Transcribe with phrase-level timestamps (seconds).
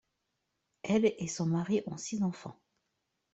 [0.81, 2.59] Elle et son mari ont six enfants.